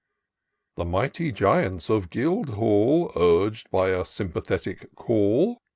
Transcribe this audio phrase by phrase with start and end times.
[0.77, 5.59] The mighty Giants of Guildhall, Urg'd by a sympathetic call.